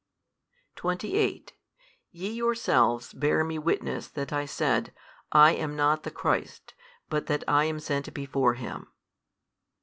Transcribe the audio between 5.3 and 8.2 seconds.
I am not the Christ, but that I am sent